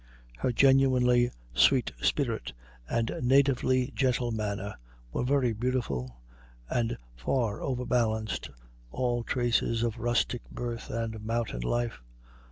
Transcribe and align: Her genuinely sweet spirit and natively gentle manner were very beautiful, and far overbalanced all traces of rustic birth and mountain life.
Her 0.39 0.51
genuinely 0.51 1.29
sweet 1.53 1.91
spirit 2.01 2.53
and 2.89 3.11
natively 3.21 3.91
gentle 3.93 4.31
manner 4.31 4.73
were 5.13 5.23
very 5.23 5.53
beautiful, 5.53 6.17
and 6.67 6.97
far 7.15 7.61
overbalanced 7.61 8.49
all 8.89 9.23
traces 9.23 9.83
of 9.83 9.99
rustic 9.99 10.41
birth 10.49 10.89
and 10.89 11.23
mountain 11.23 11.61
life. 11.61 12.01